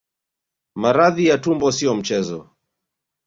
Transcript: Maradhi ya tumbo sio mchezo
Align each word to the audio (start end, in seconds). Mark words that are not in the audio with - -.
Maradhi 0.75 1.25
ya 1.25 1.37
tumbo 1.37 1.71
sio 1.71 1.95
mchezo 1.95 2.49